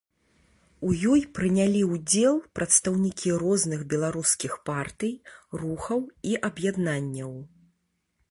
У 0.85 0.87
ёй 1.15 1.19
прынялі 1.39 1.81
ўдзел 1.95 2.39
прадстаўнікі 2.59 3.29
розных 3.43 3.79
беларускіх 3.91 4.53
партый, 4.69 5.13
рухаў 5.65 5.99
і 6.31 6.35
аб'яднанняў. 6.49 7.31